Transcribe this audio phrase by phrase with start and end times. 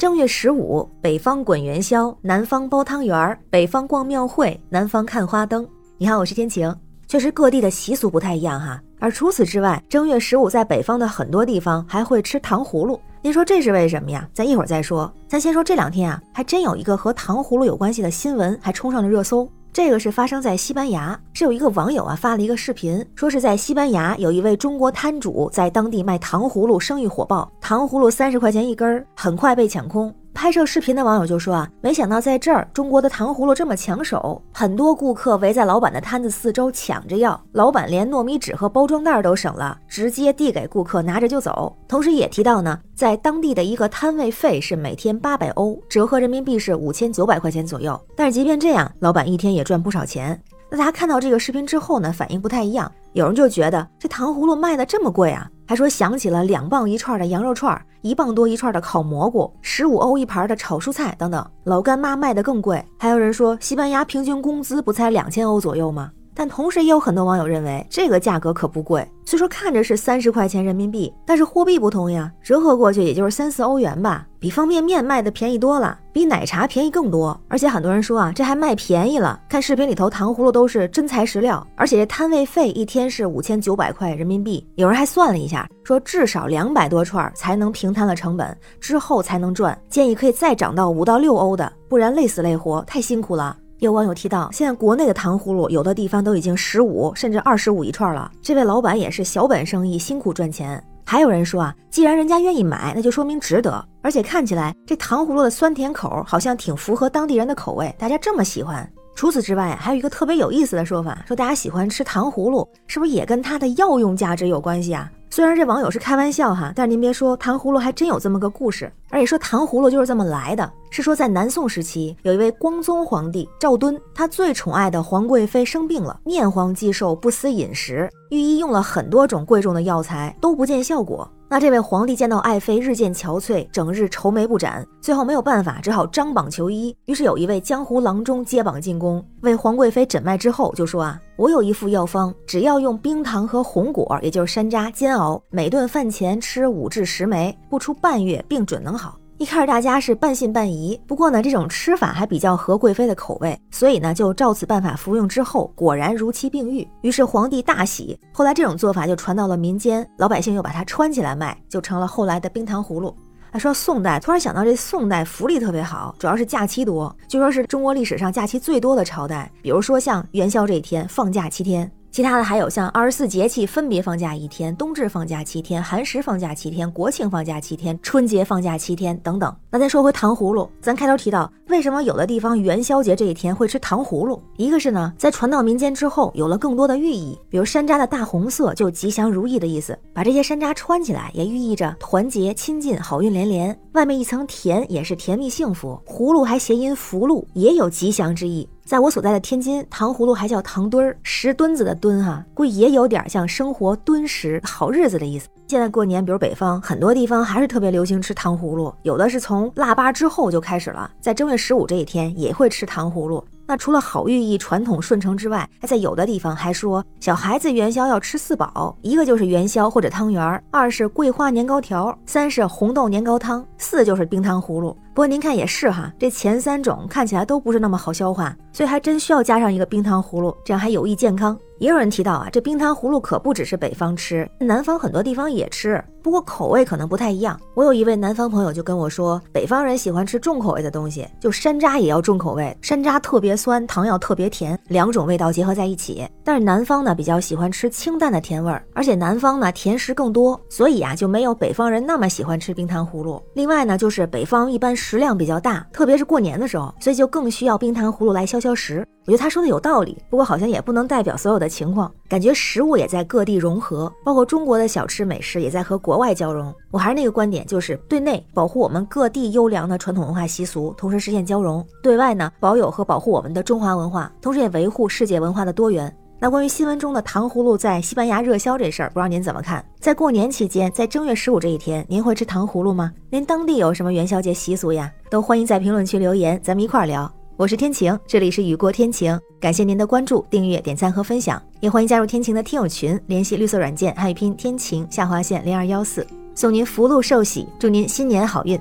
[0.00, 5.68] 正月十五，北方滚元宵，南方包汤圆儿；北方逛庙会，南方看花灯。
[5.98, 6.74] 你好，我是天晴。
[7.06, 8.80] 确实各地的习俗不太一样哈。
[8.98, 12.98] 而除此之外，正月十五在北方的很多地方还会吃糖葫芦。
[13.20, 14.26] 您说这是为什么呀？
[14.32, 15.12] 咱一会儿再说。
[15.28, 19.46] 咱先说这两天啊，还真有一个和糖葫芦有关系的新闻，还冲上了热搜。
[19.72, 30.12] 这个是发生在西班牙，是有一个网友啊发了一个视频，说是在西班牙有一位中国摊主在当地卖糖葫芦，生意火爆，糖葫芦三十块钱一根儿，很快被抢空。
[30.32, 41.76] 拍摄视频的网友就说啊，没想到在这儿中国的糖葫芦这么抢手，很多顾客围在老板的摊子四周抢着要，老板连糯米纸和包装袋都省了，直接递给顾客拿着就走。
[41.86, 48.00] 同时也提到呢，在当地的一个摊位费是每天八百欧，折合人民币是五千九百块钱左右。
[48.16, 50.40] 但是即便这样，老板一天也赚不少钱。
[50.70, 52.90] 那大家看到这个视频之后呢，反应不太一样。
[53.12, 61.44] 有人就觉得这糖葫芦卖的这么贵啊，还说想起了两磅一串的羊肉串，一磅多一串的烤蘑菇，十五欧一盘的炒蔬菜等等。
[61.64, 62.80] 老干妈卖的更贵。
[62.98, 66.12] 还有人说，西班牙平均工资不才两千欧左右吗？
[66.34, 69.06] 但同时也有很多网友认为，这个价格可不贵。
[69.24, 77.38] 虽说看着是三十块钱人民币，但是货币不同呀，折合过去也就是三四欧元吧，比方便面卖的便宜多了，比奶茶便宜更多。
[77.46, 79.40] 而且很多人说啊，这还卖便宜了。
[79.48, 84.66] 看视频里头糖葫芦都是真材实料，而且这摊位费一天是五千九百块人民币。
[84.74, 89.78] 有人还算了一下，说至少两百多串才能平摊了成本，之后才能赚。
[89.88, 93.56] 建议可以再涨到五到六欧的，不然累死累活，太辛苦了。
[93.80, 98.30] 有网友提到，现在国内的糖葫芦有的地方都已经十五甚至二十五一串了。
[98.42, 100.82] 这位老板也是小本生意，辛苦赚钱。
[101.06, 103.82] 还有人说啊，既然人家愿意买，那就说明值得。
[104.02, 108.86] 而且看起来这糖葫芦的酸甜口好像挺符合当地人的口味，大家这么喜欢。
[109.14, 115.10] 除此之外，还有一个特别有意思的说法，说大家喜欢吃糖葫芦，是不是也跟它的药用价值有关系啊？
[115.32, 118.92] 虽然这网友是开玩笑哈，但是您别说，糖葫芦还真有这么个故事。
[119.10, 131.30] 而且说糖葫芦就是这么来的，是说在南宋时期，有一位光宗皇帝赵敦，他最宠爱的皇贵妃生病了，面黄肌瘦，不思饮食，御医用了很多种贵重的药材，都不见效果。
[131.52, 136.96] 那这位皇帝见到爱妃日渐憔悴，整日愁眉不展，最后没有办法，只好张榜求医。
[137.06, 149.18] 于是有一位江湖郎中接榜进宫，为皇贵妃诊脉之后，就说啊，我有一副药方，只要用冰糖和红果，也就是山楂煎熬，每顿饭前吃五至十枚，不出半月，病准能好。
[149.40, 156.86] 一开始大家是半信半疑，不过呢，这种吃法还比较合贵妃的口味，所以呢，就照此办法服用之后，果然如期病愈。
[157.00, 158.20] 于是皇帝大喜。
[158.34, 163.16] 后来这种做法就传到了民间，老百姓又把它穿起来卖，就成了后来的冰糖葫芦。
[163.50, 169.50] 还说宋代，突然想到这宋代福利特别好，主要是假期多，据说是中国历史上假期最多的朝代。
[169.62, 171.90] 比如说像元宵这一天放假七天。
[172.10, 179.54] 其他的还有像二十四节气分别放假一天，冬至放假七天，寒食放假七天，国庆放假七天，春节放假七天等等。
[179.70, 184.42] 那再说回糖葫芦，咱开头提到，为什么有的地方元宵节这一天会吃糖葫芦？
[184.56, 193.78] 一个是呢，在传到民间之后，有了更多的寓意，比如山楂的大红色就吉祥如意的意思，把这些山楂穿起来也寓意着团结亲近，好运连连。
[193.92, 198.68] 外面一层甜也是甜蜜幸福，葫芦还谐音福禄，也有吉祥之意。
[198.90, 205.46] 在我所在的天津，糖葫芦还叫糖墩儿，石墩子的墩哈，估计也有点像生活敦实、好日子的意思。
[205.68, 213.44] 现在过年，比如北方很多地方还是特别流行吃糖葫芦，有的是从腊八之后就开始了，在正月十五这一天也会吃糖葫芦。
[213.64, 224.96] 那除了好寓意、传统顺承之外，还在有的地方还说小孩子元宵要吃四宝，一个就是元宵或者汤圆，二是桂花年糕条，三是红豆年糕汤，四就是冰糖葫芦。
[225.12, 231.58] 不过您看也是哈，这前三种看起来都不是那么好消化，所以还真需要加上一个冰糖葫芦，这样还有益健康。
[231.78, 237.58] 也有人提到啊，这冰糖葫芦可不只是北方吃，南方很多地方也吃，不过口味可能不太一样。
[237.72, 246.28] 我有一位南方朋友就跟我说，北方人喜欢吃重口味的东西，就山楂也要重口味，山楂特别酸，糖要特别甜，两种味道结合在一起。
[246.44, 253.42] 但是南方呢比较喜欢吃清淡的甜味儿，而且南方呢甜食更多，所以啊就没有北方人那么喜欢吃冰糖葫芦。
[253.54, 259.04] 另外呢就是北方一般食量比较大，特别是过年的时候，所以就更需要冰糖葫芦来消消食。
[259.26, 262.12] 我觉得他说的有道理，不过好像也不能代表所有的情况。
[262.28, 266.72] 感觉食物也在各地融合，包括中国的小吃美食也在和国外交融。
[266.90, 276.14] 我还是那个观点，就是对内保护我们各地优良的传统文化习俗，同时实现交融；对外呢，保有和保护我们的中华文化，同时也维护世界文化的多元。
[276.42, 279.84] 那关于新闻中的糖葫芦在西班牙热销这事儿，不知道您怎么看？
[280.00, 283.12] 在过年期间，在正月十五这一天，您会吃糖葫芦吗？
[283.28, 285.12] 您当地有什么元宵节习俗呀？
[285.28, 287.30] 都欢迎在评论区留言，咱们一块儿聊。
[287.58, 298.80] 我是天晴，这里是雨过天晴，感谢您的关注、订阅、点赞和分享，也欢迎加入天晴的听友群，联系绿色软件汉语拼天晴下划线零二幺四，送您福禄寿喜，祝您新年好运，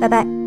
[0.00, 0.37] 拜拜。